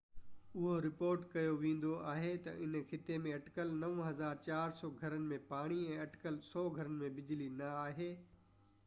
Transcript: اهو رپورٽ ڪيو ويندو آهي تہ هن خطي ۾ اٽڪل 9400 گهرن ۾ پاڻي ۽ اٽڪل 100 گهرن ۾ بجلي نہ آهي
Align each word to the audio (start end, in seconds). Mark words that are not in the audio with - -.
اهو 0.59 0.69
رپورٽ 0.83 1.25
ڪيو 1.33 1.49
ويندو 1.63 1.91
آهي 2.13 2.31
تہ 2.47 2.55
هن 2.61 2.79
خطي 2.93 3.19
۾ 3.25 3.33
اٽڪل 3.41 3.73
9400 3.83 4.89
گهرن 5.03 5.29
۾ 5.35 5.39
پاڻي 5.53 5.79
۽ 5.99 6.01
اٽڪل 6.07 6.41
100 6.47 6.65
گهرن 6.79 6.97
۾ 7.05 7.13
بجلي 7.21 7.53
نہ 7.61 7.69
آهي 7.85 8.09